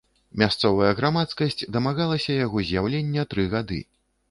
Мясцовая 0.41 0.87
грамадскасць 0.99 1.61
дамагалася 1.77 2.39
яго 2.45 2.67
з'яўлення 2.73 3.29
тры 3.35 3.49
гады. 3.55 3.83